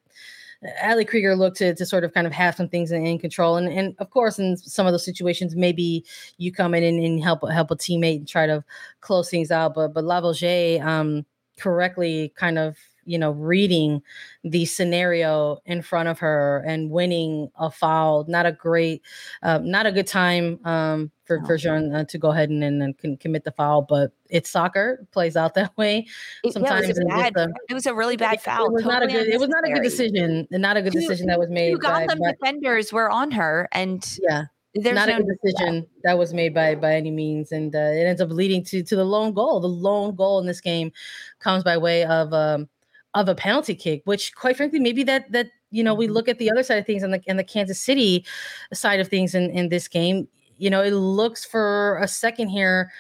[0.82, 3.58] Ali Krieger looked to, to sort of kind of have some things in, in, control.
[3.58, 6.06] And, and of course, in some of those situations, maybe
[6.38, 8.64] you come in and, and help help a teammate and try to
[9.02, 9.74] close things out.
[9.74, 11.26] But but Lavogez um,
[11.60, 14.02] correctly kind of you know, reading
[14.44, 18.26] the scenario in front of her and winning a foul.
[18.28, 19.02] Not a great,
[19.44, 21.46] uh, not a good time um, for no.
[21.46, 23.82] for Jean uh, to go ahead and, and, and commit the foul.
[23.82, 26.08] But it's soccer, plays out that way.
[26.50, 28.68] Sometimes yeah, it, was bad, a, it was a really bad foul.
[28.68, 29.34] It was totally not a good.
[29.34, 30.48] It was not a good decision.
[30.52, 31.80] Not a good decision that was made.
[31.80, 34.46] Gotham by, defenders were on her, and yeah.
[34.74, 37.80] There's not no a good decision that was made by by any means, and uh,
[37.80, 39.60] it ends up leading to to the lone goal.
[39.60, 40.94] The lone goal in this game
[41.40, 42.70] comes by way of um,
[43.14, 46.14] of a penalty kick, which quite frankly, maybe that that you know, we mm-hmm.
[46.14, 48.26] look at the other side of things and the and the Kansas City
[48.74, 52.92] side of things in, in this game, you know, it looks for a second here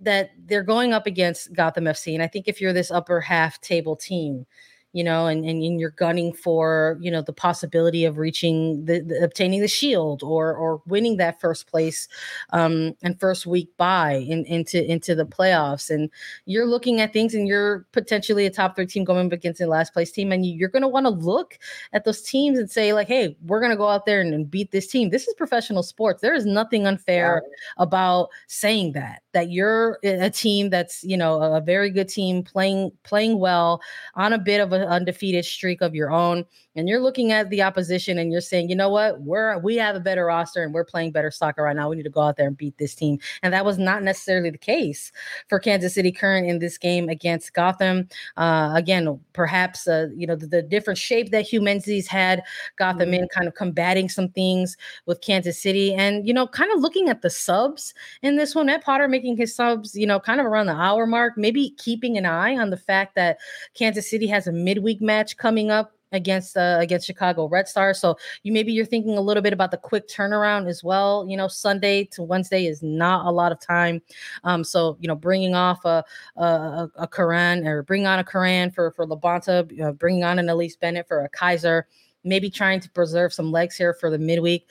[0.00, 2.14] that they're going up against Gotham FC.
[2.14, 4.46] And I think if you're this upper half table team,
[4.94, 9.00] you know, and, and, and, you're gunning for, you know, the possibility of reaching the,
[9.00, 12.06] the obtaining the shield or or winning that first place
[12.50, 15.90] um, and first week bye in, into into the playoffs.
[15.90, 16.08] And
[16.46, 19.66] you're looking at things and you're potentially a top three team going up against a
[19.66, 20.30] last place team.
[20.30, 21.58] And you're gonna want to look
[21.92, 24.70] at those teams and say, like, hey, we're gonna go out there and, and beat
[24.70, 25.10] this team.
[25.10, 26.22] This is professional sports.
[26.22, 27.82] There is nothing unfair yeah.
[27.82, 32.90] about saying that that you're a team that's you know a very good team playing
[33.02, 33.80] playing well
[34.14, 36.44] on a bit of an undefeated streak of your own
[36.76, 39.20] and you're looking at the opposition and you're saying you know what?
[39.20, 41.90] We're we have a better roster and we're playing better soccer right now.
[41.90, 43.18] We need to go out there and beat this team.
[43.42, 45.12] And that was not necessarily the case
[45.48, 48.08] for kansas city current in this game against gotham.
[48.36, 52.42] Uh, again perhaps uh, you know the, the, different shape that hue menzies had
[52.76, 53.22] gotham mm-hmm.
[53.22, 55.92] in kind of combating some things with kansas city.
[55.92, 59.34] And you know kind of looking at the subs in this one Matt potter making
[59.34, 62.56] making his subs, you know, kind of around the hour mark, maybe keeping an eye
[62.56, 63.38] on the fact that
[63.74, 67.98] Kansas City has a midweek match coming up against uh, against Chicago Red Stars.
[67.98, 71.26] So you maybe you're thinking a little bit about the quick turnaround as well.
[71.28, 74.00] You know, Sunday to Wednesday is not a lot of time.
[74.44, 76.04] Um, so you know, bringing off a
[76.36, 80.38] a, a Karan or bring on a Karan for for Labonta, you know, bringing on
[80.38, 81.82] an Elyse Bennett for a Kizer.
[82.22, 84.66] Maybe trying to preserve some legs here for the midweek.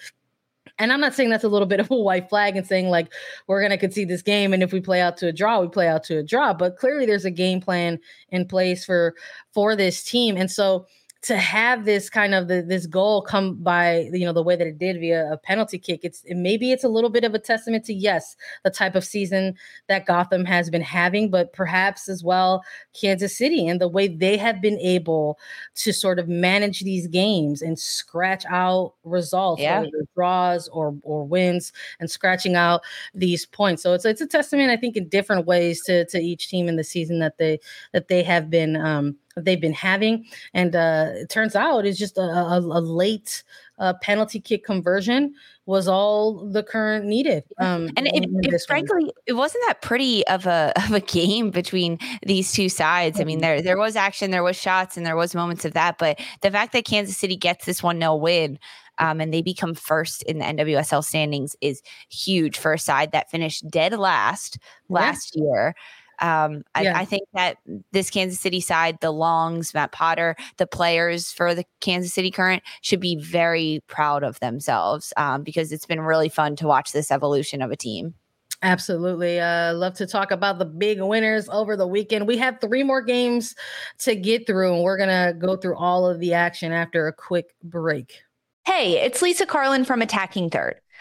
[0.80, 3.14] And I'm not saying that's a little bit of a white flag and saying like
[3.48, 5.68] we're going to concede this game and if we play out to a draw, we
[5.68, 9.14] play out to a draw, but clearly there's a game plan in place for
[9.52, 10.36] for this team.
[10.36, 10.88] And so
[11.24, 14.68] to have this kind of the, this goal come by you know the way that
[14.68, 17.40] it did via a penalty kick it's it, maybe it's a little bit of a
[17.40, 19.56] testament to yes the type of season
[19.88, 22.62] that gotham has been having but perhaps as well
[22.94, 25.38] kansas city and the way they have been able
[25.76, 29.86] to sort of manage these games and scratch out results yeah.
[30.16, 32.82] draws or or wins and scratching out
[33.14, 36.50] these points so it's it's a testament i think in different ways to to each
[36.50, 37.58] team in the season that they
[37.94, 40.26] that they have been um they've been having.
[40.54, 43.44] And uh, it turns out it's just a, a, a late
[43.80, 45.34] uh, penalty kick conversion
[45.66, 47.44] was all the current needed.
[47.58, 51.98] Um, and it, it frankly, it wasn't that pretty of a of a game between
[52.26, 53.20] these two sides.
[53.20, 55.98] I mean, there there was action, there was shots, and there was moments of that.
[55.98, 58.60] But the fact that Kansas City gets this one 0 win.
[59.00, 63.32] Um, and they become first in the NWSL standings is huge for a side that
[63.32, 65.44] finished dead last last yeah.
[65.44, 65.76] year.
[66.24, 66.98] Um, I, yeah.
[66.98, 67.58] I, think that
[67.92, 72.64] this Kansas City side, the Longs, Matt Potter, the players for the Kansas City Current
[72.82, 77.12] should be very proud of themselves um, because it's been really fun to watch this
[77.12, 78.14] evolution of a team.
[78.62, 79.42] Absolutely.
[79.42, 82.26] Uh, love to talk about the big winners over the weekend.
[82.26, 83.54] We have three more games
[84.00, 87.14] to get through, and we're going to go through all of the action after a
[87.14, 88.22] quick break.
[88.66, 90.80] Hey, it's Lisa Carlin from Attacking Third.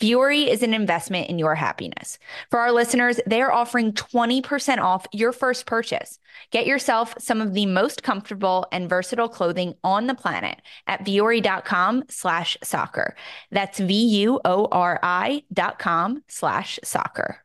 [0.00, 2.18] Vuori is an investment in your happiness.
[2.50, 6.18] For our listeners, they are offering 20% off your first purchase.
[6.50, 12.04] Get yourself some of the most comfortable and versatile clothing on the planet at vuori.com
[12.08, 13.14] slash soccer.
[13.50, 17.44] That's V-U-O-R-I dot com slash soccer.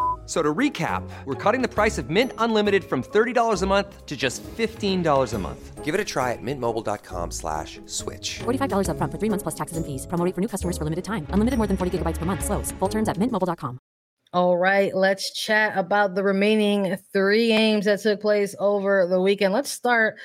[0.25, 4.15] So to recap, we're cutting the price of Mint Unlimited from $30 a month to
[4.15, 5.83] just $15 a month.
[5.83, 8.39] Give it a try at mintmobile.com slash switch.
[8.39, 10.07] $45 upfront for three months plus taxes and fees.
[10.07, 11.25] Promo rate for new customers for limited time.
[11.31, 12.45] Unlimited more than 40 gigabytes per month.
[12.45, 12.71] Slows.
[12.79, 13.79] Full terms at mintmobile.com.
[14.33, 19.53] All right, let's chat about the remaining three games that took place over the weekend.
[19.53, 20.15] Let's start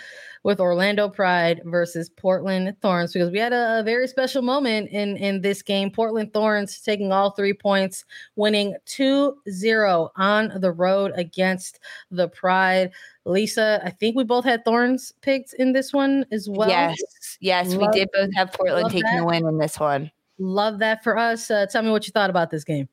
[0.46, 5.16] with Orlando Pride versus Portland Thorns because we had a, a, very special moment in
[5.16, 5.90] in this game.
[5.90, 8.04] Portland Thorns taking all three points,
[8.36, 11.80] winning 2-0 on the road against
[12.12, 12.92] the Pride.
[13.24, 16.68] Lisa, I think we both had Thorns picked in this one as well.
[16.68, 16.96] Yes,
[17.40, 19.18] yes, love, we did both have Portland taking that.
[19.18, 20.12] the win in this one.
[20.38, 21.50] Love that for us.
[21.50, 22.88] Uh, tell me what you thought about this game.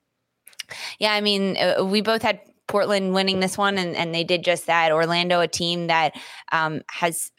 [0.98, 4.43] Yeah, I mean, uh, we both had Portland winning this one, and, and they did
[4.43, 4.91] just that.
[4.91, 6.13] Orlando, a team that
[6.52, 7.32] um, has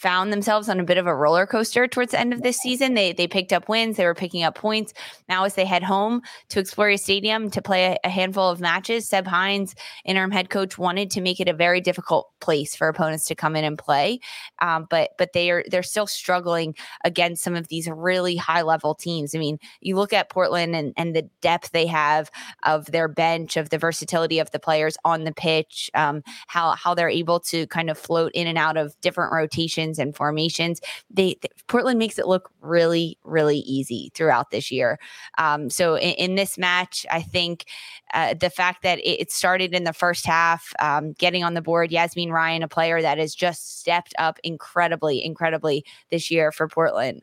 [0.00, 2.94] found themselves on a bit of a roller coaster towards the end of this season.
[2.94, 4.94] They they picked up wins, they were picking up points.
[5.28, 9.08] Now, as they head home to Exploria Stadium to play a, a, handful of matches,
[9.08, 13.24] Seb Hines, interim head coach, wanted to make it a very difficult place for opponents
[13.26, 14.20] to come in and play.
[14.60, 18.94] Um, but but they are they're still struggling against some of these really high level
[18.94, 19.34] teams.
[19.34, 22.30] I mean, you look at Portland and and the depth they have
[22.62, 26.94] of their bench, of the versatility of the players on the pitch, um, how how
[26.94, 30.80] they're able to kind of float in and out of different rotations and formations.
[31.08, 34.98] They, they, Portland makes it look really, really easy throughout this year.
[35.38, 37.66] Um, so in, in, this match, I think
[38.12, 41.62] uh, the fact that it, it, started in the first half, um, getting on the
[41.62, 46.66] board, Yazmeen Ryan, a player that has just stepped up incredibly, incredibly this year for
[46.66, 47.22] Portland.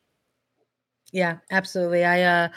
[1.11, 2.05] Yeah, absolutely.
[2.05, 2.47] I, uh,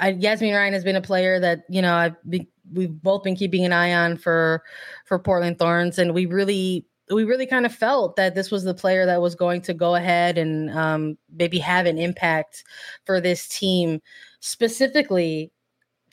[0.00, 3.36] I, Yazmeen Ryan has been a player that you know I've been, we've both been
[3.36, 4.62] keeping an eye on for
[5.04, 8.74] for Portland Thorns, and we really we really kind of felt that this was the
[8.74, 12.64] player that was going to go ahead and um, maybe have an impact
[13.04, 14.00] for this team,
[14.40, 15.50] specifically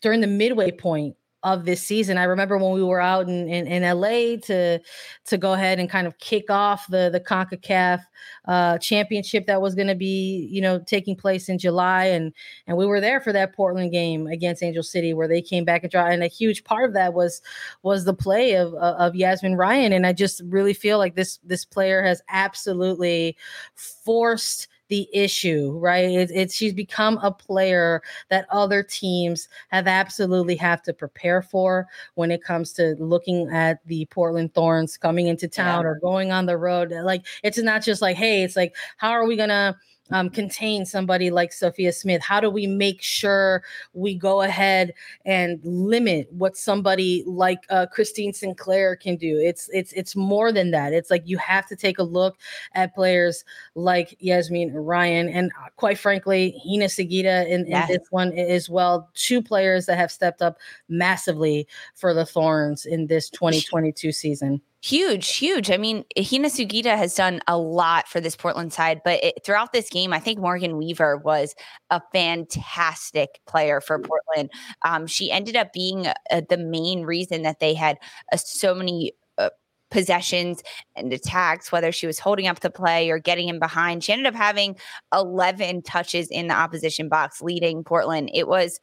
[0.02, 2.18] during the midway point of this season.
[2.18, 4.80] I remember when we were out in, in, in, LA to
[5.26, 8.02] to go ahead and kind of kick off the the CONCACAF
[8.46, 12.06] uh, championship that was going to be, you know, taking place in July.
[12.06, 12.34] And
[12.66, 15.84] and we were there for that Portland game against Angel City where they came back
[15.84, 16.08] and draw.
[16.08, 17.44] And a huge part of that was
[17.84, 19.94] was the play of, of Yazmeen Ryan.
[19.94, 23.38] And I just really feel like this this player has absolutely
[23.76, 26.06] forced the issue, right?
[26.06, 31.88] It's, it's she's become a player that other teams have absolutely have to prepare for
[32.16, 35.90] when it comes to looking at the Portland Thorns coming into town yeah.
[35.90, 36.92] or going on the road.
[36.92, 39.78] Like it's not just like, hey, it's like, how are we gonna
[40.12, 42.22] um, contain somebody like Sophia Smith?
[42.22, 43.64] How do we make sure
[43.94, 44.94] we go ahead
[45.26, 49.40] and limit what somebody like uh, Christine Sinclair can do?
[49.40, 50.94] It's it's it's more than that.
[50.94, 52.38] It's like you have to take a look
[52.74, 58.32] at players like Yazmeen Ryan and uh, quite frankly, Hina Sugita in, in this one
[58.34, 59.10] as well.
[59.16, 64.62] Two players that have stepped up massively for the Thorns in this 2022 season.
[64.86, 65.72] Huge, huge.
[65.72, 69.74] I mean, Hina Sugita has done a lot for this Portland side, but it, throughout
[69.74, 71.56] this game, I think Morgan Weaver was
[71.90, 74.06] a fantastic player for mm.
[74.06, 74.52] Portland.
[74.84, 77.98] Um, she ended up being uh, the main reason that they had
[78.32, 79.50] uh, so many uh,
[79.90, 80.62] possessions
[80.96, 84.04] and attacks, whether she was holding up the play or getting in behind.
[84.04, 84.78] She ended up having
[85.12, 88.30] 11 touches in the opposition box, leading Portland.
[88.36, 88.80] It was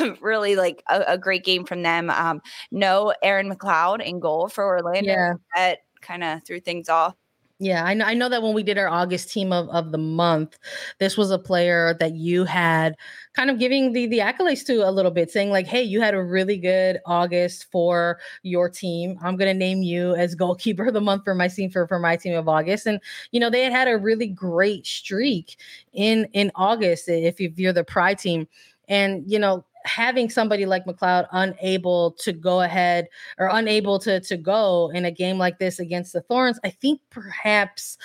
[0.20, 2.10] really like a, a, great game from them.
[2.10, 5.10] Um, no Erin McLeod in goal for Orlando.
[5.10, 5.34] Yeah.
[5.54, 7.14] That kind of threw things off.
[7.62, 9.98] Yeah, I know, I know that when we did our August team of, of the
[9.98, 10.58] month,
[10.98, 12.96] this was a player that you had
[13.34, 16.12] kind of giving the, the accolades to a little bit, saying, like, hey, you had
[16.12, 19.16] a really good August for your team.
[19.22, 22.00] I'm going to name you as goalkeeper of the month for my team for, for
[22.00, 22.88] my team of August.
[22.88, 22.98] And,
[23.30, 25.56] you know, they had had a really great streak
[25.92, 28.48] in in August if, if you're the Pride team.
[28.88, 34.36] And, you know, having somebody like McLeod unable to go ahead or unable to to
[34.36, 37.98] go in a game like this against the Thorns, I think perhaps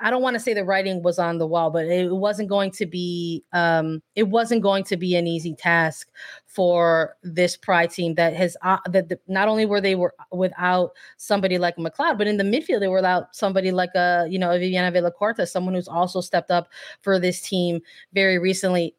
[0.00, 2.70] I don't want to say the writing was on the wall, but it wasn't going
[2.72, 6.08] to be um, it wasn't going to be an easy task
[6.46, 10.92] for this Pride team that has uh, that the, not only were they were without
[11.16, 14.38] somebody like McLeod, but in the midfield they were without somebody like a uh, you
[14.38, 16.68] know Viviana Villacorta, someone who's also stepped up
[17.02, 17.80] for this team
[18.12, 18.94] very recently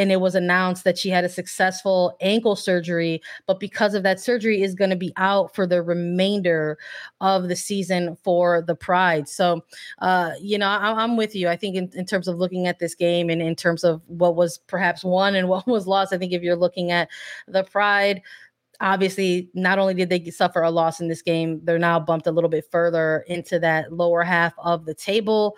[0.00, 4.18] and it was announced that she had a successful ankle surgery, but because of that
[4.18, 6.78] surgery, is going to be out for the remainder
[7.20, 9.28] of the season for the Pride.
[9.28, 9.62] So,
[9.98, 11.48] uh, you know, I, am with you.
[11.48, 14.36] I think in, in terms of looking at this game and in terms of what
[14.36, 17.10] was perhaps won and what was lost, I think if you're looking at
[17.46, 18.22] the Pride
[18.82, 22.30] obviously not only did they suffer a loss in this game they're now bumped a
[22.30, 25.54] little bit further into that lower half of the table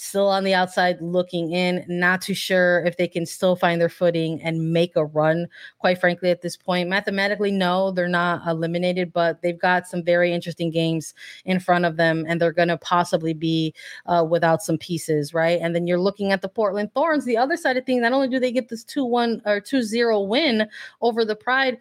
[0.00, 3.88] still on the outside looking in not too sure if they can still find their
[3.88, 6.88] footing and make a run quite frankly at this point.
[6.88, 11.96] Mathematically no they're not eliminated but they've got some very interesting games in front of
[11.96, 13.74] them and they're going to possibly be
[14.06, 15.58] uh, without some pieces right?
[15.60, 18.28] And then you're looking at the portland thorns the other side of things not only
[18.28, 20.68] do they get this 2-1 or 2-0 win
[21.00, 21.78] over the pride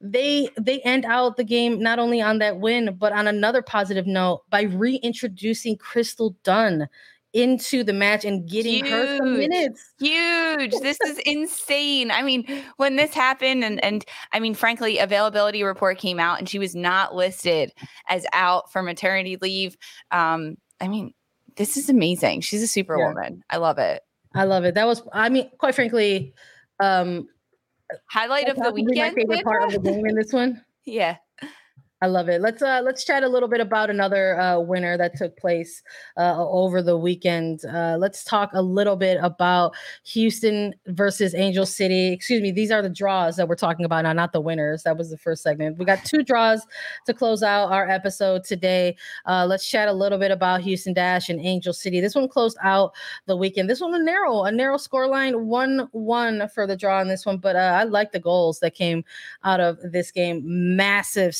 [0.00, 4.06] they they end out the game not only on that win but on another positive
[4.06, 6.88] note by reintroducing Crystal Dunn
[7.32, 9.92] into the match and getting huge, her some minutes.
[9.98, 10.72] Huge.
[10.82, 12.10] This is insane.
[12.10, 16.48] I mean, when this happened and and I mean frankly availability report came out and
[16.48, 17.72] she was not listed
[18.08, 19.76] as out for maternity leave.
[20.10, 21.14] Um I mean,
[21.56, 22.42] this is amazing.
[22.42, 23.36] She's a superwoman.
[23.36, 23.56] Yeah.
[23.56, 24.02] I love it.
[24.34, 24.74] I love it.
[24.74, 26.34] That was I mean, quite frankly,
[26.80, 27.28] um
[28.10, 28.96] highlight of the weekend.
[28.96, 30.62] My favorite part of the game in this one.
[30.84, 31.18] Yeah.
[32.02, 32.40] I love it.
[32.40, 35.84] Let's uh let's chat a little bit about another uh winner that took place
[36.16, 37.64] uh over the weekend.
[37.64, 39.76] Uh let's talk a little bit about
[40.06, 42.08] Houston versus Angel City.
[42.08, 44.82] Excuse me, these are the draws that we're talking about now, not the winners.
[44.82, 45.78] That was the first segment.
[45.78, 46.66] We got two draws
[47.06, 48.96] to close out our episode today.
[49.24, 52.00] Uh let's chat a little bit about Houston Dash and Angel City.
[52.00, 52.94] This one closed out
[53.26, 53.70] the weekend.
[53.70, 57.38] This one a narrow, a narrow score line, 1-1 for the draw on this one,
[57.38, 59.04] but uh I like the goals that came
[59.44, 60.42] out of this game.
[60.44, 61.36] Massive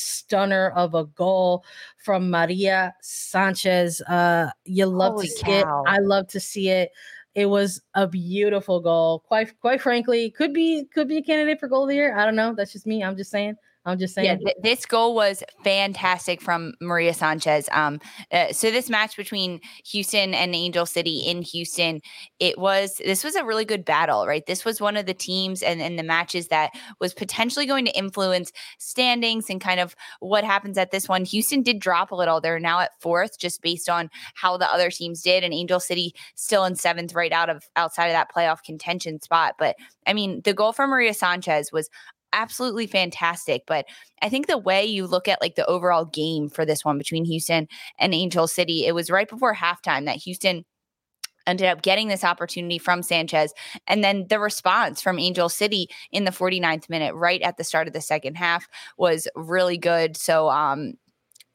[0.53, 1.65] stunner of a goal
[1.99, 4.01] from Maria Sanchez.
[4.03, 5.83] Uh, you love Holy to see cow.
[5.87, 5.89] it.
[5.89, 6.91] I love to see it.
[7.35, 9.21] It was a beautiful goal.
[9.21, 12.17] Quite quite frankly, could be could be a candidate for goal of the year.
[12.17, 12.55] I don't know.
[12.55, 13.03] That's just me.
[13.03, 13.57] I'm just saying.
[13.85, 14.27] I'm just saying.
[14.27, 17.69] Yeah, th- this goal was fantastic from Maria Sanchez.
[17.73, 22.01] Um, uh, so this match between Houston and Angel City in Houston,
[22.39, 24.47] it was this was a really good battle, right?
[24.47, 26.71] This was one of the teams and, and the matches that
[27.01, 31.25] was potentially going to influence standings and kind of what happens at this one.
[31.25, 32.41] Houston did drop a little.
[32.41, 36.15] They're now at fourth, just based on how the other teams did, and Angel City
[36.37, 39.57] still in seventh, right out of outside of that playoff contention spot.
[39.59, 39.75] But
[40.07, 41.91] I mean, the goal from Maria Sanchez was
[42.33, 43.63] absolutely fantastic.
[43.67, 43.87] But
[44.21, 47.25] I think the way you look at like the overall game for this one between
[47.25, 47.69] Houston
[47.99, 50.65] and Angel City, it was right before halftime that Houston
[51.47, 53.53] ended up getting this opportunity from Sanchez.
[53.87, 57.87] And then the response from Angel City in the 49th minute, right at the start
[57.87, 60.17] of the second half, was really good.
[60.17, 60.95] So, um,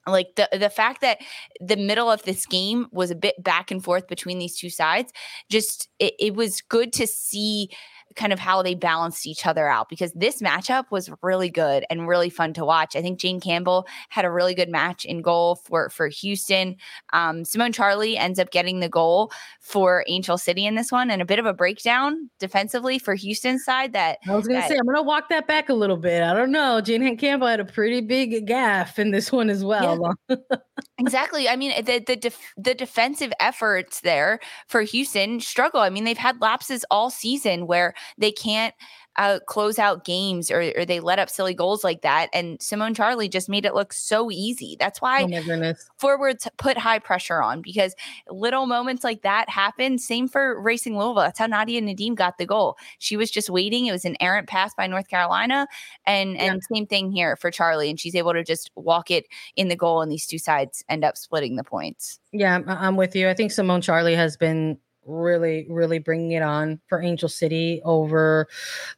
[0.06, 1.20] like the the fact that
[1.60, 5.12] the middle of this game was a bit back and forth between these two sides
[5.50, 7.70] just it, it was good to see
[8.18, 12.08] kind of how they balanced each other out because this matchup was really good and
[12.08, 12.96] really fun to watch.
[12.96, 16.76] I think Jane Campbell had a really good match in goal for for Houston.
[17.14, 21.22] Um, Simone Charley ends up getting the goal for Angel City in this one, and
[21.22, 23.94] a bit of a breakdown defensively for Houston's side.
[23.94, 26.24] That I was going to say, I'm going to walk that back a little bit.
[26.24, 26.82] I don't know.
[26.82, 30.18] Jane Campbell had a pretty big gaff in this one as well.
[30.30, 30.36] Yeah.
[30.98, 31.48] exactly.
[31.48, 35.82] I mean, the the def- the defensive efforts there for Houston struggle.
[35.82, 38.74] I mean, they've had lapses all season where they can't
[39.18, 42.30] uh, close out games or, or they let up silly goals like that.
[42.34, 44.78] And Simone Charley just made it look so easy.
[44.80, 47.96] That's why oh forwards put high pressure on because
[48.30, 49.98] little moments like that happen.
[49.98, 51.24] Same for Racing Louisville.
[51.24, 52.78] That's how Nadia Nadim got the goal.
[53.00, 53.88] She was just waiting.
[53.88, 55.68] It was an errant pass by North Carolina.
[56.06, 57.90] And and same thing here for Charley.
[57.90, 61.04] And she's able to just walk it in the goal, and these two sides end
[61.04, 62.20] up splitting the points.
[62.32, 63.30] Yeah, I'm with you.
[63.30, 64.78] I think Simone Charley has been
[65.08, 68.48] really, really bringing it on for Angel City over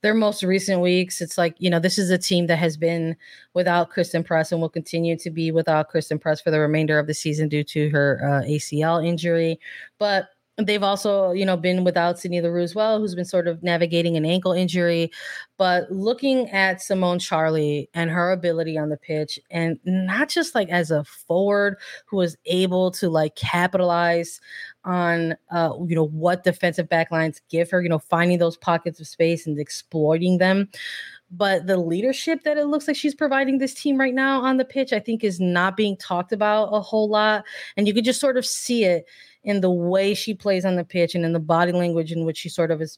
[0.02, 1.22] their most recent weeks.
[1.22, 3.16] It's like, you know, this is a team that has been
[3.54, 7.08] without Christen Press and will continue to be without Christen Press for the remainder of
[7.08, 9.60] the season due to her uh, ACL injury.
[10.00, 10.30] But
[10.60, 14.18] They've also, you know, been without Sydney Leroux as well, who's been sort of navigating
[14.18, 15.12] an ankle injury.
[15.58, 20.70] But looking at Simone Charley and her ability on the pitch, and not just like
[20.70, 24.40] as a forward who was able to like capitalize
[24.86, 29.08] on, uh, you know, what defensive backlines give her, you know, finding those pockets of
[29.08, 30.70] space and exploiting them
[31.32, 34.66] but the leadership that it looks like she's providing this team right now on the
[34.66, 37.46] pitch, I think, is not being talked about a whole lot.
[37.78, 39.06] And you could just sort of see it
[39.44, 42.38] in the way she plays on the pitch and in the body language in which
[42.38, 42.98] she sort of is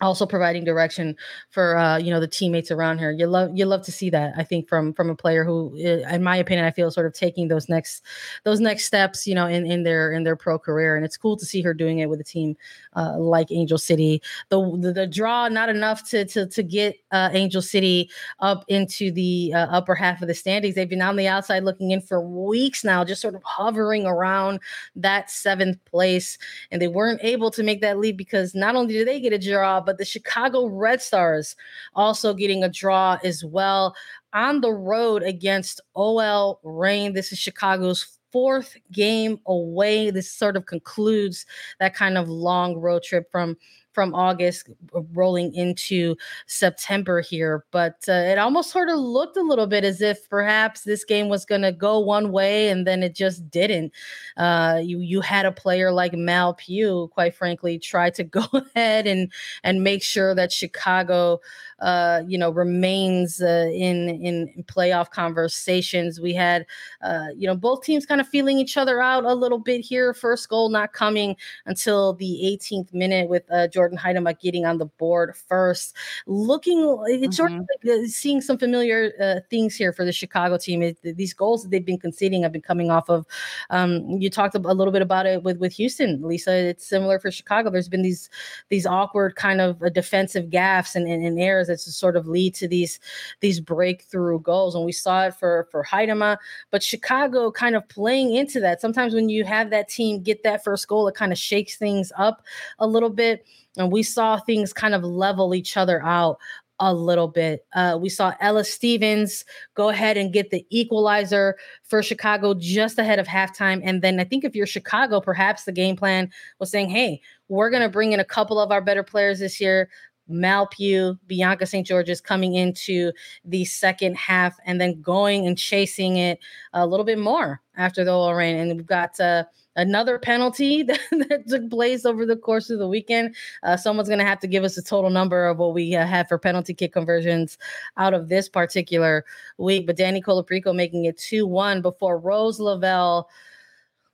[0.00, 1.16] also providing direction
[1.50, 3.12] for uh, you know the teammates around her.
[3.12, 4.34] You love you love to see that.
[4.36, 7.48] I think from from a player who, in my opinion, I feel sort of taking
[7.48, 8.04] those next
[8.44, 11.36] those next steps, you know, in in their in their pro career, and it's cool
[11.36, 12.56] to see her doing it with a team
[12.96, 14.22] uh, like Angel City.
[14.48, 19.10] The, the, the draw not enough to to to get uh, Angel City up into
[19.10, 20.74] the uh, upper half of the standings.
[20.74, 24.60] They've been on the outside looking in for weeks now, just sort of hovering around
[24.96, 26.38] that seventh place,
[26.70, 29.38] and they weren't able to make that leap because not only did they get a
[29.38, 31.56] draw but the Chicago Red Stars
[31.94, 33.96] also getting a draw as well
[34.34, 37.14] on the road against OL Reign.
[37.14, 40.10] This is Chicago's fourth game away.
[40.10, 41.46] This sort of concludes
[41.80, 43.56] that kind of long road trip from
[43.92, 44.68] from August
[45.12, 46.16] rolling into
[46.46, 47.64] September here.
[47.70, 51.28] But uh, it almost sort of looked a little bit as if perhaps this game
[51.28, 53.92] was going to go one way and then it just didn't.
[54.36, 59.06] Uh, you you had a player like Mal Pugh, quite frankly, try to go ahead
[59.06, 59.32] and
[59.64, 61.40] and make sure that Chicago
[61.80, 66.20] uh, you know, remains uh, in, in playoff conversations.
[66.20, 66.66] We had,
[67.02, 70.12] uh, you know, both teams kind of feeling each other out a little bit here.
[70.12, 71.36] First goal not coming
[71.66, 75.94] until the 18th minute with uh, Jordyn Huitema getting on the board first.
[76.26, 77.88] Looking, it's sort of mm-hmm.
[77.88, 80.82] like uh, seeing some familiar uh, things here for the Chicago team.
[80.82, 83.26] It, these goals that they've been conceding have been coming off of.
[83.70, 86.52] Um, you talked a little bit about it with with Houston, Lisa.
[86.52, 87.70] It's similar for Chicago.
[87.70, 88.30] There's been these
[88.68, 92.68] these awkward kind of defensive gaffes and, and, and errors that sort of lead to
[92.68, 92.98] these
[93.40, 94.74] these breakthrough goals.
[94.74, 96.38] And we saw it for for Huitema,
[96.70, 98.80] but Chicago kind of playing into that.
[98.80, 102.12] Sometimes when you have that team get that first goal, it kind of shakes things
[102.16, 102.42] up
[102.78, 103.46] a little bit.
[103.78, 106.38] And we saw things kind of level each other out
[106.80, 107.66] a little bit.
[107.72, 113.18] Uh, we saw Ella Stevens go ahead and get the equalizer for Chicago just ahead
[113.18, 113.80] of halftime.
[113.84, 117.70] And then I think if you're Chicago, perhaps the game plan was saying, hey, we're
[117.70, 119.88] going to bring in a couple of our better players this year.
[120.28, 121.86] Mal Pugh, Bianca St.
[121.86, 123.12] Georges coming into
[123.44, 126.38] the second half and then going and chasing it
[126.74, 128.56] a little bit more after the OL Reign.
[128.56, 129.44] And we've got uh,
[129.78, 133.34] another penalty that, that, took place over the course of the weekend.
[133.62, 136.04] Uh, someone's going to have to give us a total number of what we uh,
[136.04, 137.56] had for penalty kick conversions
[137.96, 139.24] out of this particular
[139.56, 139.86] week.
[139.86, 143.30] But Dani Colaprico making it 2 1 before Rose Lavelle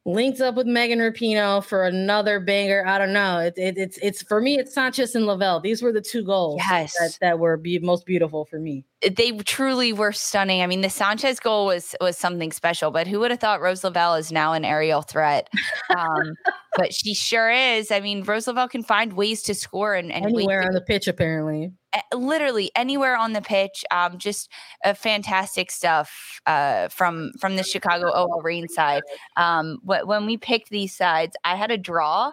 [0.06, 2.84] linked up with Megan Rapinoe for another banger.
[2.86, 3.38] I don't know.
[3.38, 4.58] It, it, it's it's for me.
[4.58, 5.60] It's Sanchez and Lavelle.
[5.60, 6.94] These were the two goals yes.
[6.98, 8.84] that, that were be- most beautiful for me.
[9.02, 10.62] They truly were stunning.
[10.62, 12.90] I mean, the Sanchez goal was was something special.
[12.90, 15.48] But who would have thought Rose Lavelle is now an aerial threat?
[15.96, 16.34] Um,
[16.76, 17.90] but she sure is.
[17.90, 21.06] I mean, Rose Lavelle can find ways to score and, and anywhere on the pitch,
[21.06, 21.72] apparently
[22.12, 23.84] literally anywhere on the pitch.
[23.90, 24.50] Um, just
[24.84, 29.02] uh, fantastic stuff uh, from from the Chicago OL Reign side.
[29.36, 32.32] Um, when we picked these sides, I had a draw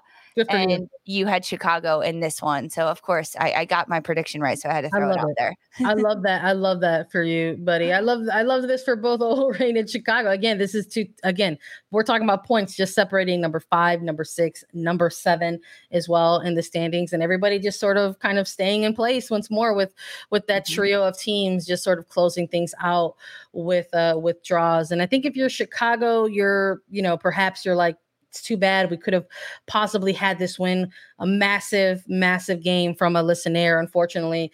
[0.49, 0.89] and you.
[1.05, 1.25] you.
[1.25, 2.69] had Chicago in this one.
[2.69, 4.57] So of course I, I, got my prediction right.
[4.57, 5.35] So I had to throw it out it.
[5.37, 5.55] there.
[5.85, 6.43] I love that.
[6.43, 7.91] I love that for you, buddy.
[7.91, 10.31] I love I love this for both OL Reign and Chicago.
[10.31, 11.57] Again, this is two again,
[11.91, 15.59] we're talking about points just separating number five, number six, number seven
[15.91, 17.13] as well in the standings.
[17.13, 19.93] And everybody just sort of kind of staying in place once more with
[20.29, 20.75] with that mm-hmm.
[20.75, 23.15] trio of teams just sort of closing things out
[23.53, 24.91] with uh with draws.
[24.91, 27.97] And I think if you're Chicago, you're, you know, perhaps you're like
[28.31, 28.89] it's too bad.
[28.89, 29.27] We could have
[29.67, 33.77] possibly had this win, a massive, massive game from a listener.
[33.77, 34.53] Unfortunately,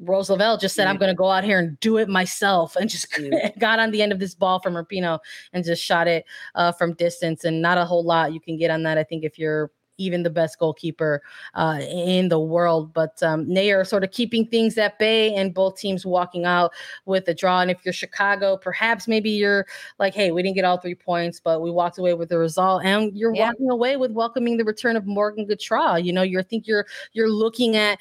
[0.00, 2.90] Rose Lavelle just said, I'm going to go out here and do it myself and
[2.90, 3.06] just
[3.60, 5.20] got on the end of this ball from Rapinoe
[5.52, 6.24] and just shot it
[6.56, 7.44] uh, from distance.
[7.44, 8.98] And not a whole lot you can get on that.
[8.98, 11.22] I think if you're even the best goalkeeper
[11.54, 12.92] uh, in the world.
[12.92, 16.72] But um, they are sort of keeping things at bay, and both teams walking out
[17.06, 17.60] with a draw.
[17.60, 19.66] And if you're Chicago, perhaps maybe you're
[19.98, 22.84] like, hey, we didn't get all three points, but we walked away with the result,
[22.84, 23.48] and you're yeah.
[23.48, 26.04] walking away with welcoming the return of Morgan Gautrat.
[26.04, 27.98] You know, you're I think you're you're looking at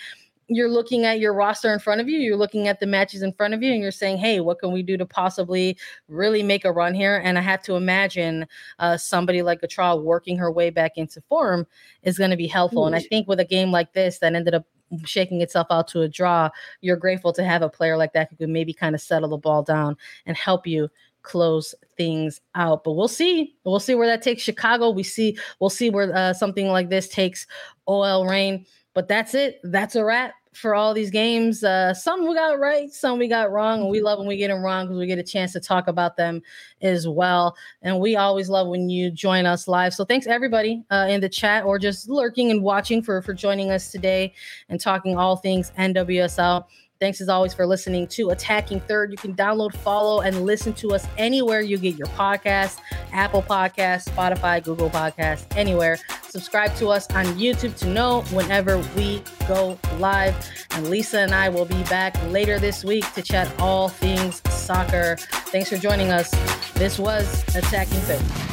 [0.48, 3.34] you're looking at your roster in front of you, you're looking at the matches in
[3.34, 5.78] front of you, and you're saying, hey, what can we do to possibly
[6.08, 7.22] really make a run here?
[7.24, 8.46] And I have to imagine
[8.80, 11.66] uh, somebody like Gautrat working her way back into form
[12.04, 12.86] is going to be helpful.
[12.86, 14.66] And I think with a game like this that ended up
[15.06, 16.50] shaking itself out to a draw,
[16.82, 19.38] you're grateful to have a player like that who could maybe kind of settle the
[19.38, 20.90] ball down and help you
[21.24, 22.84] close things out.
[22.84, 23.56] But we'll see.
[23.64, 24.90] We'll see where that takes Chicago.
[24.90, 25.38] We see.
[25.60, 27.48] We'll see where uh, something like this takes
[27.88, 28.66] OL Reign.
[28.94, 29.60] But that's it.
[29.64, 31.64] That's a wrap for all these games.
[31.64, 34.50] Uh, some we got right, some we got wrong, and we love when we get
[34.50, 36.42] them wrong because we get a chance to talk about them
[36.82, 37.56] as well.
[37.82, 39.94] And we always love when you join us live.
[39.94, 43.72] So thanks everybody uh, in the chat or just lurking and watching for for joining
[43.72, 44.34] us today
[44.70, 46.66] and talking all things NWSL.
[47.04, 49.12] Thanks as always for listening to Attacking Third.
[49.12, 52.80] You can download, follow, and listen to us anywhere you get your podcast
[53.12, 56.00] Apple Podcasts, Spotify, Google Podcasts, anywhere.
[56.30, 60.34] Subscribe to us on YouTube to know whenever we go live.
[60.72, 65.18] And Lisa and I will be back later this week to chat all things soccer.
[65.52, 66.32] Thanks for joining us.
[66.76, 68.53] This was Attacking Third.